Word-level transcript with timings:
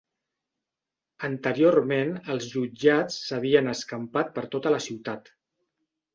Anteriorment 1.27 2.13
els 2.37 2.47
jutjats 2.55 3.19
s'havien 3.27 3.71
escampat 3.75 4.35
per 4.39 4.47
tota 4.59 4.75
la 4.79 4.83
ciutat. 4.89 5.33